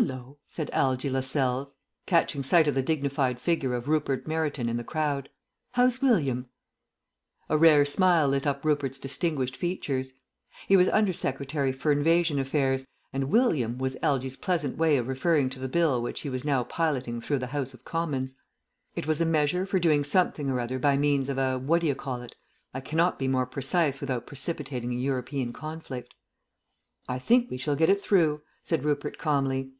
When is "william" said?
6.00-6.46, 13.24-13.76